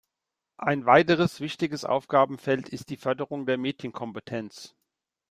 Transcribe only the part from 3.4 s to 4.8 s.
der Medienkompetenz.